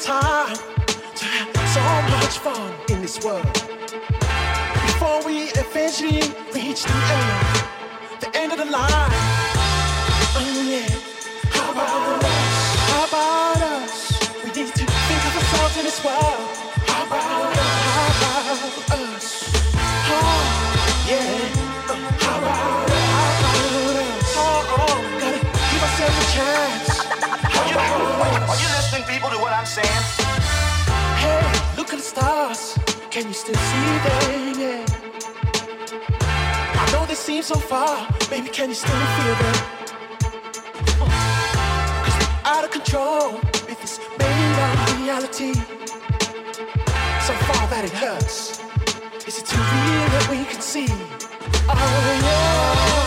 time 0.00 0.56
to 1.14 1.24
have 1.26 1.68
so 1.68 1.82
much 2.16 2.38
fun 2.38 2.72
in 2.88 3.02
this 3.02 3.22
world. 3.22 3.44
Before 4.86 5.22
we 5.26 5.50
eventually 5.52 6.22
reach 6.54 6.84
the 6.84 6.96
end, 7.18 8.20
the 8.20 8.30
end 8.34 8.52
of 8.52 8.58
the 8.58 8.64
line. 8.64 9.12
Oh 10.36 10.64
yeah, 10.64 10.88
how 11.50 11.72
about 11.72 12.24
us? 12.24 12.80
How 12.88 13.04
about 13.08 13.60
us? 13.60 13.92
We 14.42 14.48
need 14.48 14.72
to 14.72 14.84
think 14.86 15.22
of 15.28 15.36
ourselves 15.36 15.76
in 15.76 15.84
this 15.84 16.02
world. 16.02 16.48
How 16.88 17.06
about 17.06 17.52
us? 17.52 17.68
How 18.24 18.56
about 18.56 19.14
us? 19.16 19.26
Oh, 20.16 20.40
yeah. 21.10 21.28
How 22.24 22.38
about 22.38 22.88
us? 22.88 23.00
How 23.12 23.58
about 23.68 23.96
us? 24.00 24.34
Oh, 24.36 24.76
oh, 24.80 24.96
gotta 25.20 25.40
give 25.40 25.82
ourselves 25.82 26.16
a 26.16 26.32
chance. 26.32 26.89
Are 28.50 28.56
you, 28.56 28.66
listening, 28.66 29.04
people, 29.04 29.30
to 29.30 29.38
what 29.38 29.52
I'm 29.52 29.64
saying? 29.64 30.02
Hey, 31.22 31.40
look 31.76 31.92
at 31.92 31.98
the 31.98 32.02
stars. 32.02 32.76
Can 33.08 33.28
you 33.28 33.32
still 33.32 33.54
see 33.54 33.90
them? 34.06 34.58
Yeah. 34.58 34.84
I 36.82 36.90
know 36.90 37.06
they 37.06 37.14
seem 37.14 37.44
so 37.44 37.54
far. 37.54 38.08
Baby, 38.28 38.48
can 38.48 38.70
you 38.70 38.74
still 38.74 38.90
feel 38.90 39.34
them? 39.36 39.56
Oh. 41.00 42.02
Cause 42.04 42.16
we're 42.18 42.50
out 42.52 42.64
of 42.64 42.72
control 42.72 43.34
with 43.68 43.80
this 43.80 44.00
made 44.18 44.58
up 44.66 44.98
reality. 44.98 45.54
So 47.22 47.32
far 47.46 47.68
that 47.70 47.82
it 47.84 47.92
hurts. 47.92 48.58
Is 49.28 49.38
it 49.38 49.46
too 49.46 49.58
real 49.58 50.08
that 50.14 50.26
we 50.28 50.44
can 50.44 50.60
see? 50.60 50.88
Oh, 51.68 52.20
yeah. 52.24 52.99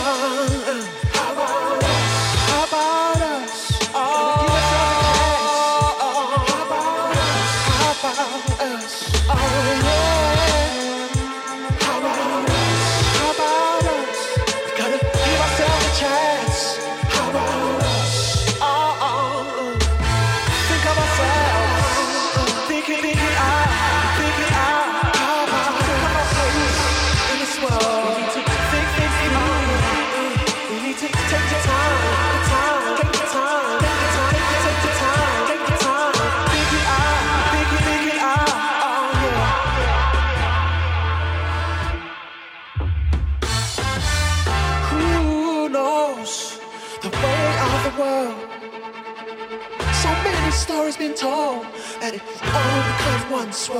Listen 53.54 53.70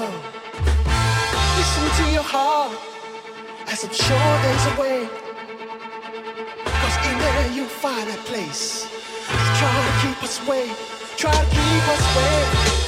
to 1.96 2.12
your 2.12 2.22
heart, 2.22 2.78
as 3.66 3.82
I'm 3.82 3.92
sure 3.92 4.38
there's 4.44 4.66
a 4.66 4.80
way. 4.80 5.08
Cause 6.64 6.96
in 7.08 7.18
there 7.18 7.50
you'll 7.50 7.66
find 7.66 8.08
that 8.08 8.24
place. 8.24 8.86
Trying 9.58 9.86
to 9.90 10.06
keep 10.06 10.22
us 10.22 10.38
away, 10.46 10.70
try 11.16 11.32
to 11.32 11.46
keep 11.50 11.88
us 11.88 12.02
away. 12.14 12.83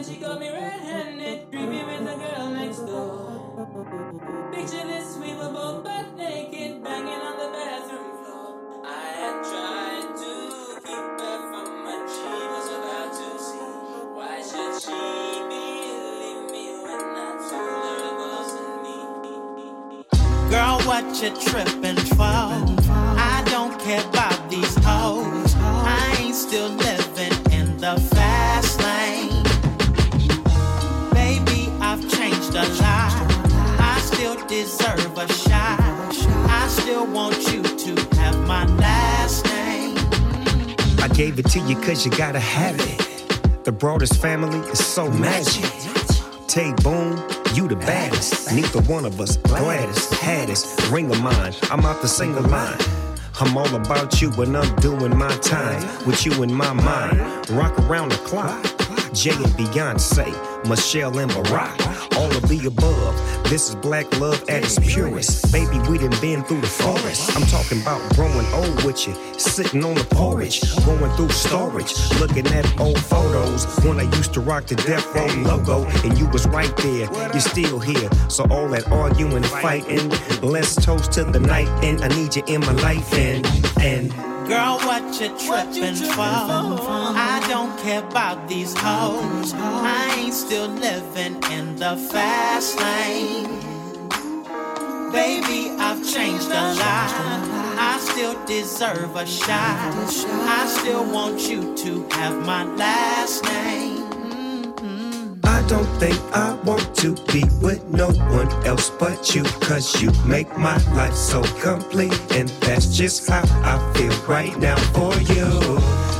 and 0.00 0.08
she 0.08 0.16
got 0.16 0.40
me 0.40 0.48
red-handed, 0.48 1.50
creepy 1.50 1.84
with 1.84 2.08
a 2.08 2.16
girl 2.16 2.48
next 2.48 2.78
door. 2.86 4.50
Picture 4.50 4.86
this, 4.86 5.18
we 5.18 5.34
were 5.34 5.50
both 5.52 5.84
butt 5.84 6.16
naked, 6.16 6.82
banging 6.82 7.20
on 7.28 7.36
the 7.36 7.50
bathroom 7.52 8.10
floor. 8.24 8.80
I 8.82 9.04
had 9.20 9.36
tried 9.50 10.08
to 10.22 10.32
keep 10.86 11.06
her 11.20 11.38
from 11.50 11.68
what 11.84 12.02
she 12.16 12.32
was 12.54 12.68
about 12.78 13.10
to 13.20 13.28
see. 13.44 13.72
Why 14.16 14.40
should 14.40 14.74
she 14.80 15.02
believe 15.52 16.44
me 16.50 16.66
when 16.80 17.02
I 17.20 17.36
told 17.50 17.84
her 17.84 18.00
it 18.08 18.16
wasn't 18.24 18.76
me? 18.84 18.98
Girl, 20.48 20.80
what 20.88 21.04
you 21.20 21.30
tripping 21.44 22.00
for? 22.16 22.46
I 23.20 23.42
don't 23.50 23.78
care 23.78 24.02
about 24.08 24.48
these 24.48 24.76
hoes. 24.82 25.54
I 25.58 26.16
ain't 26.20 26.34
still. 26.34 26.89
Lot. 32.68 33.12
I 33.80 34.00
still 34.04 34.36
deserve 34.46 35.16
a 35.16 35.26
shot. 35.32 35.80
I 36.48 36.68
still 36.68 37.06
want 37.06 37.36
you 37.52 37.62
to 37.62 38.16
have 38.16 38.38
my 38.46 38.66
last 38.76 39.46
name. 39.46 39.96
I 41.00 41.08
gave 41.08 41.38
it 41.38 41.46
to 41.50 41.60
you 41.60 41.76
cause 41.76 42.04
you 42.04 42.10
gotta 42.12 42.40
have 42.40 42.76
it. 42.78 43.64
The 43.64 43.72
Broadus 43.72 44.12
family 44.12 44.58
is 44.70 44.84
so 44.84 45.10
magic. 45.10 45.64
Tay 46.48 46.74
Boom, 46.82 47.16
you 47.54 47.68
the 47.68 47.76
baddest. 47.76 48.52
Neither 48.52 48.82
one 48.82 49.04
of 49.04 49.20
us 49.20 49.36
gladdest, 49.38 50.12
haddest. 50.14 50.90
Ring 50.90 51.10
of 51.10 51.20
mine, 51.22 51.54
I'm 51.70 51.84
out 51.86 52.02
the 52.02 52.08
single 52.08 52.42
line. 52.42 52.78
I'm 53.40 53.56
all 53.56 53.74
about 53.74 54.20
you 54.20 54.30
when 54.32 54.54
I'm 54.54 54.76
doing 54.76 55.16
my 55.16 55.34
time. 55.38 55.82
With 56.06 56.26
you 56.26 56.42
in 56.42 56.52
my 56.52 56.72
mind, 56.72 57.48
rock 57.50 57.78
around 57.78 58.10
the 58.10 58.16
clock. 58.16 58.79
Jay 59.12 59.30
and 59.30 59.52
Beyonce, 59.58 60.26
Michelle 60.68 61.18
and 61.18 61.30
Barack, 61.32 62.16
all 62.16 62.30
of 62.30 62.48
the 62.48 62.66
above. 62.66 63.16
This 63.50 63.68
is 63.68 63.74
black 63.74 64.06
love 64.20 64.40
at 64.48 64.62
its 64.62 64.78
purest. 64.78 65.52
Baby, 65.52 65.78
we 65.88 65.98
done 65.98 66.14
been 66.20 66.44
through 66.44 66.60
the 66.60 66.66
forest. 66.66 67.36
I'm 67.36 67.46
talking 67.46 67.82
about 67.82 68.00
growing 68.14 68.46
old 68.52 68.84
with 68.84 69.08
you, 69.08 69.14
sitting 69.38 69.84
on 69.84 69.94
the 69.94 70.04
porch, 70.04 70.60
going 70.84 71.10
through 71.16 71.30
storage, 71.30 71.92
looking 72.20 72.46
at 72.48 72.80
old 72.80 73.00
photos 73.00 73.66
when 73.84 73.98
I 73.98 74.04
used 74.16 74.32
to 74.34 74.40
rock 74.40 74.66
the 74.66 74.76
Death 74.76 75.06
Row 75.14 75.26
logo, 75.42 75.84
and 76.04 76.16
you 76.16 76.28
was 76.28 76.46
right 76.46 76.74
there. 76.78 77.10
You're 77.32 77.40
still 77.40 77.80
here, 77.80 78.08
so 78.28 78.44
all 78.50 78.68
that 78.68 78.90
arguing 78.92 79.42
fighting, 79.42 80.10
let's 80.40 80.76
toast 80.76 81.12
to 81.12 81.24
the 81.24 81.40
night, 81.40 81.68
and 81.84 82.00
I 82.02 82.08
need 82.08 82.36
you 82.36 82.44
in 82.46 82.60
my 82.60 82.72
life, 82.72 83.12
and 83.14 83.44
and. 83.80 84.39
Girl, 84.50 84.80
what 84.80 85.04
you 85.20 85.28
tripping 85.38 85.94
for? 85.94 86.22
I 86.22 87.40
don't 87.48 87.78
care 87.78 88.02
about 88.02 88.48
these 88.48 88.74
hoes. 88.76 89.54
I 89.54 90.16
ain't 90.18 90.34
still 90.34 90.66
living 90.66 91.40
in 91.52 91.76
the 91.76 91.96
fast 92.10 92.76
lane. 92.80 93.46
Baby, 95.12 95.70
I've 95.78 96.04
changed 96.04 96.48
a 96.48 96.74
lot. 96.74 97.12
I 97.78 98.00
still 98.00 98.34
deserve 98.44 99.14
a 99.14 99.24
shot. 99.24 99.94
I 100.58 100.66
still 100.66 101.04
want 101.04 101.48
you 101.48 101.76
to 101.76 102.08
have 102.10 102.44
my 102.44 102.64
last 102.74 103.44
name. 103.44 103.99
Don't 105.70 105.86
think 106.00 106.18
I 106.34 106.54
want 106.64 106.96
to 106.96 107.14
be 107.32 107.44
with 107.62 107.84
no 107.90 108.08
one 108.08 108.50
else 108.66 108.90
but 108.90 109.36
you. 109.36 109.44
Cause 109.60 110.02
you 110.02 110.10
make 110.26 110.48
my 110.58 110.76
life 110.96 111.14
so 111.14 111.44
complete. 111.62 112.12
And 112.32 112.48
that's 112.58 112.86
just 112.96 113.30
how 113.30 113.44
I 113.62 113.78
feel 113.94 114.12
right 114.26 114.58
now 114.58 114.76
for 114.90 115.14
you. 115.32 115.48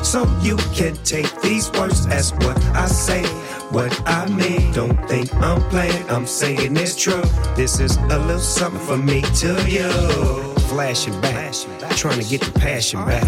So 0.04 0.25
you 0.40 0.57
can 0.73 0.95
take 1.02 1.28
these 1.40 1.69
words 1.73 2.07
as 2.07 2.30
what 2.35 2.64
I 2.76 2.87
say. 2.87 3.25
What 3.73 3.92
I 4.07 4.28
mean, 4.28 4.71
don't 4.71 4.97
think 5.09 5.35
I'm 5.35 5.61
playing, 5.69 6.09
I'm 6.09 6.26
saying 6.26 6.76
it's 6.76 6.95
true. 6.95 7.23
This 7.57 7.80
is 7.80 7.97
a 7.97 8.19
little 8.21 8.38
something 8.38 8.80
for 8.87 8.99
me 8.99 9.23
to 9.42 9.69
you. 9.69 10.50
Flashing 10.80 11.20
back, 11.20 11.52
trying 11.90 12.18
to 12.18 12.26
get 12.26 12.40
the 12.40 12.58
passion 12.58 13.04
back. 13.04 13.22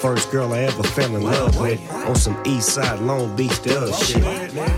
First 0.00 0.32
girl 0.32 0.52
I 0.52 0.62
ever 0.62 0.82
fell 0.82 1.14
in 1.14 1.22
love 1.22 1.56
with 1.56 1.80
on 1.92 2.16
some 2.16 2.36
East 2.44 2.70
Side 2.70 2.98
Long 2.98 3.36
Beach 3.36 3.62
Dub 3.62 3.94
shit. 3.94 4.24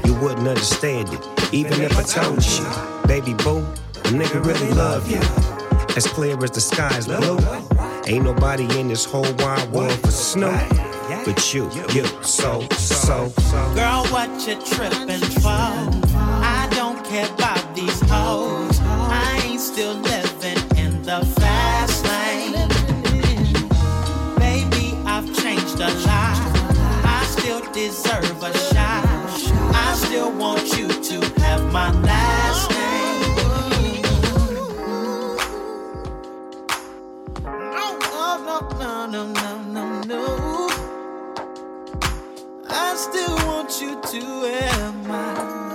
You 0.05 0.13
wouldn't 0.21 0.47
understand 0.47 1.09
it, 1.11 1.55
even 1.55 1.81
if 1.81 1.97
I 1.97 2.03
told 2.03 2.45
you. 2.45 3.09
Baby 3.09 3.33
boo, 3.33 3.61
a 3.61 4.11
nigga 4.13 4.45
really 4.45 4.71
love 4.75 5.11
you. 5.11 5.17
As 5.97 6.07
clear 6.07 6.37
as 6.45 6.51
the 6.51 6.61
sky's 6.61 7.07
blue. 7.07 7.39
Ain't 8.07 8.25
nobody 8.25 8.65
in 8.79 8.89
this 8.89 9.07
whole 9.07 9.33
wide 9.39 9.73
world 9.73 9.99
for 10.01 10.11
snow. 10.11 10.53
But 11.25 11.55
you, 11.55 11.71
you, 11.95 12.05
so, 12.23 12.61
so, 12.77 13.29
so. 13.31 13.75
Girl, 13.75 14.05
what 14.09 14.29
you 14.47 14.55
tripping 14.67 15.25
for? 15.41 15.49
I 15.49 16.69
don't 16.73 17.03
care 17.07 17.33
about 17.33 17.75
these 17.75 18.01
hoes. 18.03 18.79
I 18.83 19.41
ain't 19.47 19.61
still 19.61 19.95
living 19.95 20.59
in 20.77 21.01
the 21.03 21.25
fast 21.25 21.58
lot. 25.87 26.37
I 27.05 27.25
still 27.29 27.61
deserve 27.73 28.43
a 28.43 28.53
shot. 28.59 29.05
I 29.75 29.95
still 29.95 30.33
want 30.33 30.77
you 30.77 30.89
to 30.89 31.41
have 31.41 31.73
my 31.73 31.91
last 32.01 32.71
name. 32.71 34.03
No, 37.45 37.99
oh, 38.13 38.69
no, 38.79 39.07
no, 39.07 39.07
no, 39.07 39.27
no, 39.33 39.63
no, 39.73 40.03
no. 40.03 40.69
I 42.69 42.95
still 42.97 43.37
want 43.47 43.81
you 43.81 44.01
to 44.01 44.21
have 44.51 45.07
my 45.07 45.68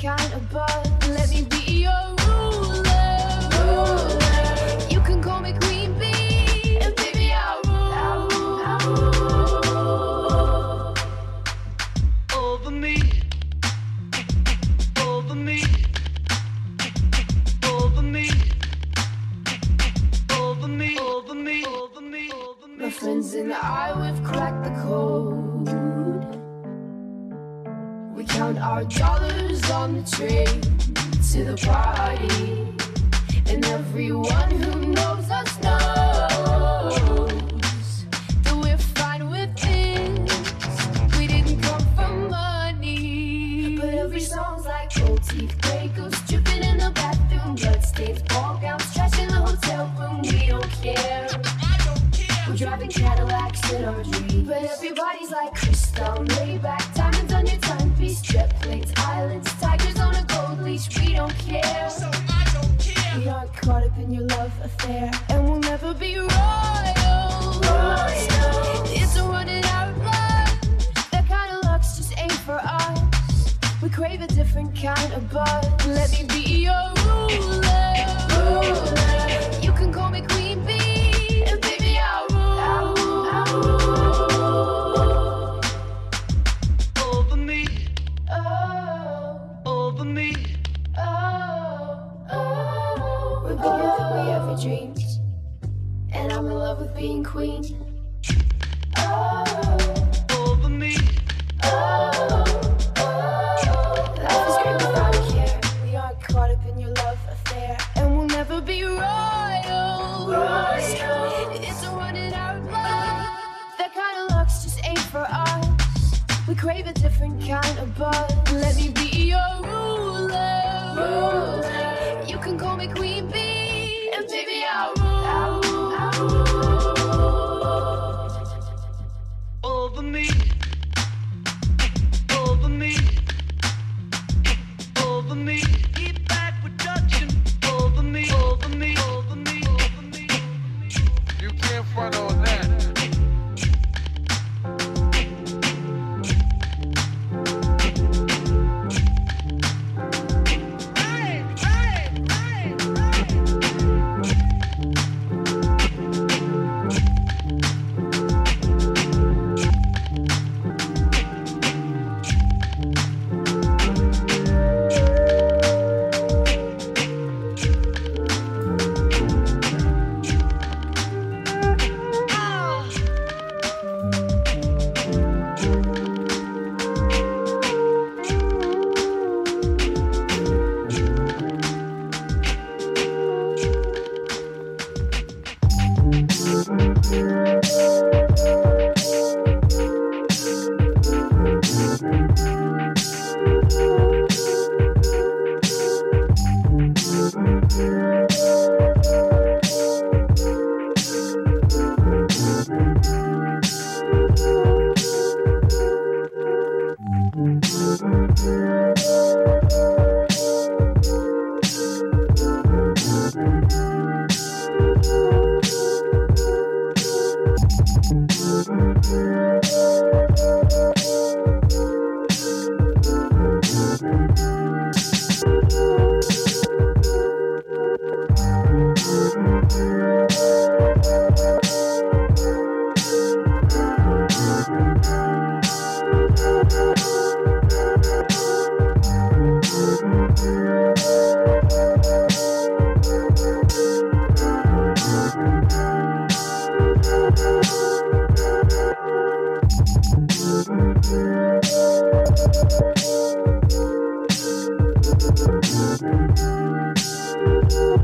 can't 0.00 0.29
to 31.32 31.44
the 31.44 31.54
bar. 31.64 31.99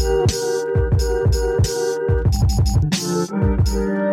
Thank 0.06 0.30
you. 3.68 4.05